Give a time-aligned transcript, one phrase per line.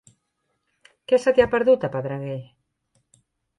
[1.11, 2.41] Què se t'hi ha perdut, a Pedreguer?